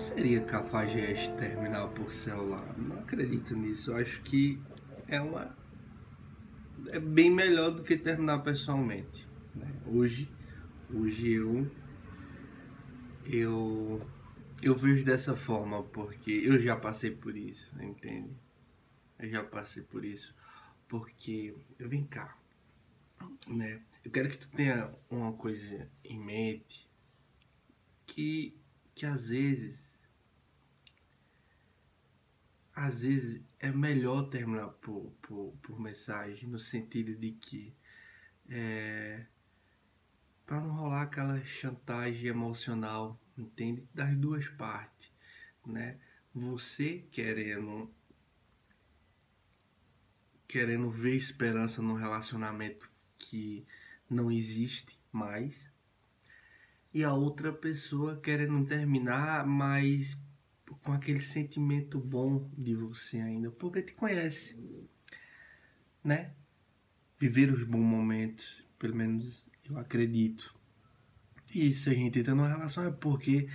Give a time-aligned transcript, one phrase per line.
[0.00, 2.74] seria cafajeste terminar por celular.
[2.78, 3.90] Não acredito nisso.
[3.90, 4.60] Eu acho que
[5.06, 5.54] é uma.
[6.88, 9.28] É bem melhor do que terminar pessoalmente.
[9.54, 9.70] Né?
[9.86, 10.30] Hoje,
[10.92, 11.70] hoje eu.
[13.24, 14.06] Eu.
[14.62, 18.30] Eu vejo dessa forma, porque eu já passei por isso, entende?
[19.18, 20.34] Eu já passei por isso.
[20.88, 21.54] Porque.
[21.78, 22.36] Vem cá.
[23.46, 23.82] Né?
[24.02, 26.88] Eu quero que tu tenha uma coisa em mente
[28.06, 28.56] que,
[28.94, 29.89] que às vezes
[32.74, 37.74] às vezes é melhor terminar por, por, por mensagem, no sentido de que
[38.48, 39.26] é,
[40.46, 43.86] para não rolar aquela chantagem emocional, entende?
[43.94, 45.12] Das duas partes,
[45.64, 45.98] né?
[46.34, 47.90] Você querendo
[50.46, 53.64] querendo ver esperança no relacionamento que
[54.08, 55.70] não existe mais
[56.92, 60.20] e a outra pessoa querendo terminar, mas
[60.82, 64.56] com aquele sentimento bom de você ainda, porque te conhece,
[66.02, 66.32] né?
[67.18, 70.54] Viver os bons momentos, pelo menos eu acredito.
[71.54, 73.48] E se a gente entra numa relação é porque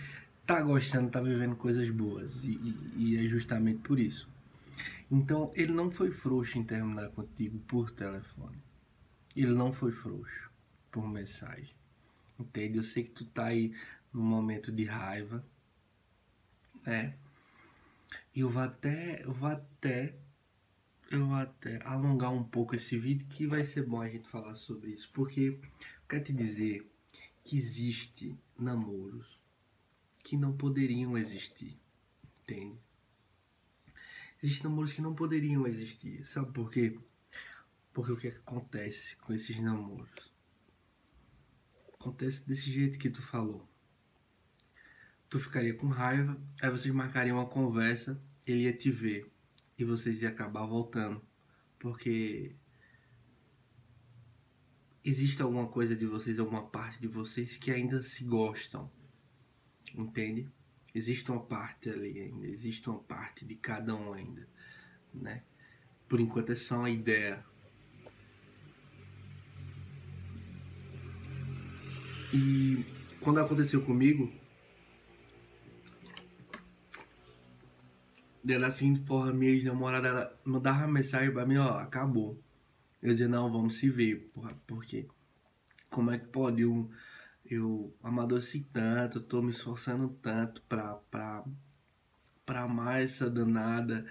[0.45, 4.30] tá gostando, tá vivendo coisas boas, e, e, e é justamente por isso.
[5.09, 8.58] Então, ele não foi frouxo em terminar contigo por telefone.
[9.36, 10.49] Ele não foi frouxo
[10.91, 11.75] por mensagem.
[12.39, 12.77] Entende?
[12.77, 13.73] Eu sei que tu tá aí
[14.13, 15.45] num momento de raiva,
[16.86, 17.17] né?
[18.36, 20.16] Eu vou até, eu vou até,
[21.09, 24.55] eu vou até alongar um pouco esse vídeo que vai ser bom a gente falar
[24.55, 25.61] sobre isso, porque eu
[26.08, 26.89] quero te dizer
[27.44, 29.39] que existe namoros
[30.19, 31.80] que não poderiam existir,
[32.42, 32.80] entende?
[34.42, 36.97] Existem namoros que não poderiam existir, sabe por quê?
[37.94, 40.33] Porque o que, é que acontece com esses namoros?
[41.94, 43.67] Acontece desse jeito que tu falou
[45.36, 48.17] tu ficaria com raiva, aí vocês marcariam uma conversa,
[48.48, 49.30] ele ia te ver
[49.77, 51.21] e vocês iam acabar voltando,
[51.77, 52.55] porque
[55.04, 58.89] existe alguma coisa de vocês, alguma parte de vocês que ainda se gostam,
[59.93, 60.49] entende?
[60.93, 64.48] Existe uma parte ali ainda, existe uma parte de cada um ainda,
[65.14, 65.43] né?
[66.08, 67.43] Por enquanto é só uma ideia.
[72.33, 72.86] E
[73.20, 74.32] quando aconteceu comigo,
[78.45, 82.39] dela assim, forma, minha ex-namorada, ela mandava mensagem pra mim, ó, acabou.
[83.02, 85.08] Eu dizia, não, vamos se ver, porra, porque
[85.89, 86.89] como é que pode eu,
[87.45, 91.44] eu amadureci tanto, tô me esforçando tanto pra, pra,
[92.45, 94.06] pra amar essa danada,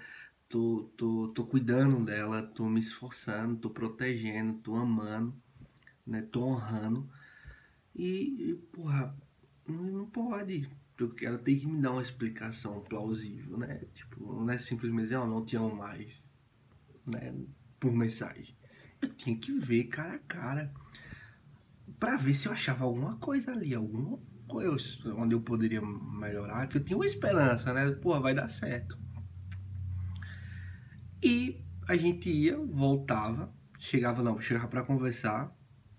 [0.49, 5.33] tô, tô, tô cuidando dela, tô me esforçando, tô protegendo, tô amando,
[6.05, 7.09] né, tô honrando.
[7.95, 9.15] E, e porra,
[9.67, 13.81] não, não pode, porque ela tem que me dar uma explicação plausível, né?
[13.93, 16.27] Tipo, não é simplesmente dizer, oh, não te amo mais,
[17.05, 17.33] né?
[17.79, 18.55] Por mensagem.
[19.01, 20.73] Eu tinha que ver cara a cara
[21.99, 26.77] para ver se eu achava alguma coisa ali, alguma coisa onde eu poderia melhorar, que
[26.77, 27.91] eu tinha uma esperança, né?
[27.91, 28.97] Pô, vai dar certo.
[31.21, 35.53] E a gente ia, voltava, chegava não, chegava para conversar,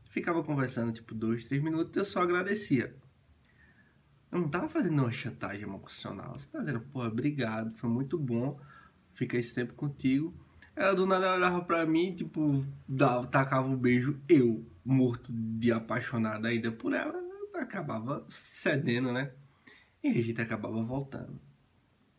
[0.08, 2.96] ficava conversando tipo dois, três minutos, eu só agradecia
[4.30, 6.38] não tava fazendo uma chantagem emocional.
[6.38, 8.60] Você tá dizendo, pô, obrigado, foi muito bom
[9.14, 10.34] ficar esse tempo contigo.
[10.74, 16.46] Ela do nada olhava pra mim, tipo, dava, tacava um beijo, eu, morto de apaixonado
[16.46, 17.14] ainda por ela,
[17.54, 19.32] acabava cedendo, né?
[20.02, 21.40] E a gente acabava voltando.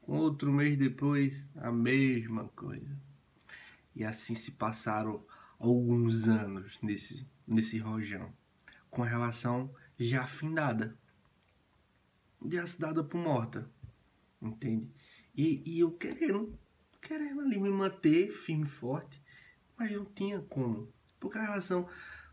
[0.01, 2.97] Outro mês depois, a mesma coisa.
[3.95, 5.23] E assim se passaram
[5.59, 8.31] alguns anos nesse, nesse rojão,
[8.89, 10.97] com relação já afindada
[12.47, 13.69] de dada por morta.
[14.41, 14.89] Entende?
[15.35, 16.57] E, e eu querendo,
[17.01, 19.21] querendo ali me manter firme e forte,
[19.77, 20.91] mas não tinha como.
[21.19, 21.87] Porque a relação.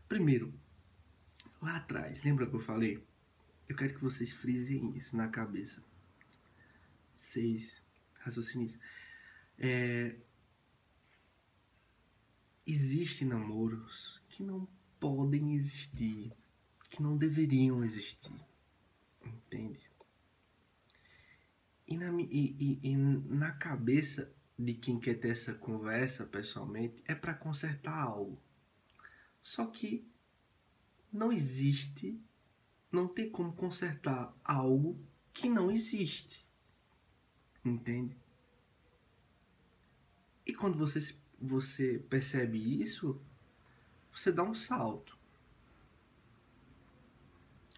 [0.07, 0.53] Primeiro,
[1.61, 3.03] lá atrás, lembra que eu falei?
[3.67, 5.83] Eu quero que vocês frisem isso na cabeça.
[7.15, 7.81] Seis
[8.19, 8.79] raciocinem isso.
[9.57, 10.15] É,
[12.65, 14.67] existem namoros que não
[14.99, 16.31] podem existir,
[16.89, 18.35] que não deveriam existir.
[19.25, 19.94] Entende?
[21.87, 27.13] E na, e, e, e na cabeça de quem quer ter essa conversa pessoalmente é
[27.13, 28.41] para consertar algo.
[29.41, 30.09] Só que
[31.11, 32.19] não existe,
[32.91, 34.99] não tem como consertar algo
[35.33, 36.45] que não existe.
[37.63, 38.17] Entende?
[40.45, 43.21] E quando você, você percebe isso,
[44.13, 45.17] você dá um salto.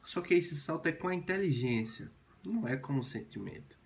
[0.04, 2.12] Só que esse salto é com a inteligência,
[2.44, 3.78] não é com o sentimento.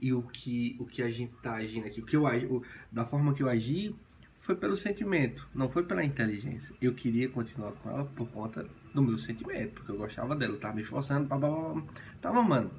[0.00, 3.04] E o que, o que a gente tá agindo aqui, o que eu o, da
[3.04, 3.94] forma que eu agi
[4.40, 6.74] foi pelo sentimento, não foi pela inteligência.
[6.80, 10.58] Eu queria continuar com ela por conta do meu sentimento, porque eu gostava dela, eu
[10.58, 11.84] tava me esforçando, blá, blá, blá,
[12.20, 12.70] tava amando.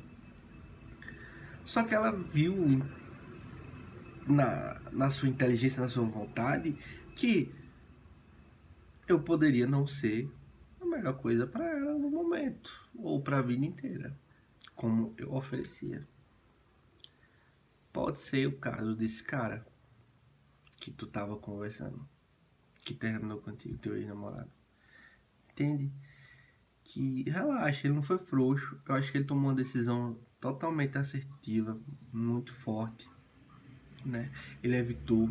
[1.63, 2.81] Só que ela viu
[4.27, 6.75] na, na sua inteligência, na sua vontade,
[7.15, 7.53] que
[9.07, 10.29] eu poderia não ser
[10.81, 14.17] a melhor coisa para ela no momento, ou para a vida inteira,
[14.75, 16.07] como eu oferecia.
[17.91, 19.65] Pode ser o caso desse cara
[20.79, 22.07] que tu tava conversando,
[22.83, 24.49] que terminou contigo, teu ex-namorado.
[25.51, 25.91] Entende?
[26.83, 28.81] Que relaxa, ele não foi frouxo.
[28.87, 31.79] Eu acho que ele tomou uma decisão totalmente assertiva,
[32.11, 33.07] muito forte,
[34.03, 34.31] né?
[34.63, 35.29] Ele evitou.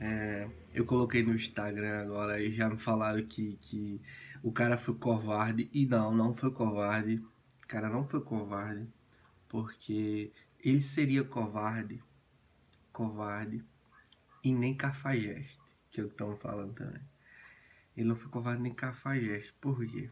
[0.00, 4.00] É, eu coloquei no Instagram agora e já me falaram que, que
[4.42, 5.70] o cara foi covarde.
[5.72, 7.22] E não, não foi covarde.
[7.62, 8.88] O cara não foi covarde.
[9.48, 10.32] Porque
[10.64, 12.02] ele seria covarde,
[12.90, 13.62] covarde
[14.42, 17.02] e nem cafajeste, que é que estão falando também.
[17.94, 19.52] Ele não foi covarde nem cafajeste.
[19.60, 20.10] Por quê?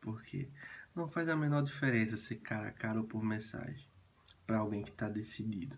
[0.00, 0.48] Porque
[0.94, 3.84] não faz a menor diferença ser cara a cara ou por mensagem
[4.46, 5.76] para alguém que está decidido.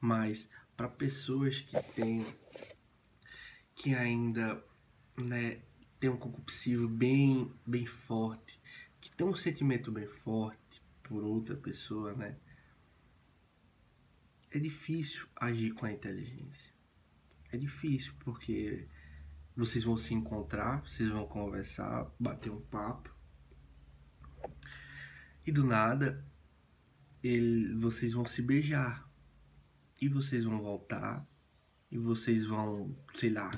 [0.00, 2.24] Mas para pessoas que têm
[3.74, 4.64] que ainda
[5.16, 5.60] né,
[5.98, 8.60] tem um concupiscível bem bem forte,
[9.00, 12.36] que tem um sentimento bem forte por outra pessoa, né?
[14.54, 16.72] É difícil agir com a inteligência.
[17.50, 18.86] É difícil porque
[19.56, 23.12] vocês vão se encontrar, vocês vão conversar, bater um papo.
[25.44, 26.24] E do nada,
[27.20, 29.08] ele, vocês vão se beijar.
[30.00, 31.26] E vocês vão voltar.
[31.90, 33.50] E vocês vão, sei lá,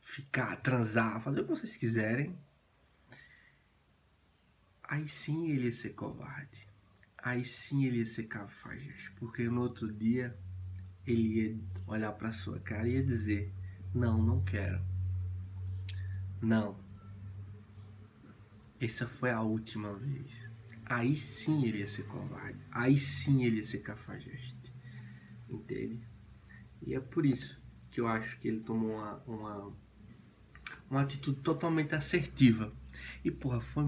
[0.00, 2.38] ficar, transar, fazer o que vocês quiserem.
[4.84, 6.66] Aí sim ele ia ser covarde
[7.26, 10.38] aí sim ele ia ser cafajeste, porque no outro dia
[11.04, 13.52] ele ia olhar para sua cara e ia dizer:
[13.92, 14.80] Não, não quero.
[16.40, 16.78] Não.
[18.80, 20.30] Essa foi a última vez.
[20.84, 22.60] Aí sim ele ia ser covarde.
[22.70, 24.72] Aí sim ele ia ser cafajeste.
[25.48, 26.06] Entende?
[26.80, 29.76] E é por isso que eu acho que ele tomou uma, uma,
[30.88, 32.72] uma atitude totalmente assertiva.
[33.24, 33.82] E porra, foi